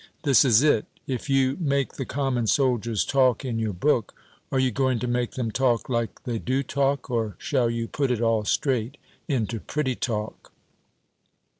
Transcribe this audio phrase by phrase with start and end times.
[0.23, 4.15] This is it; if you make the common soldiers talk in your book,
[4.51, 8.09] are you going to make them talk like they do talk, or shall you put
[8.09, 10.51] it all straight into pretty talk?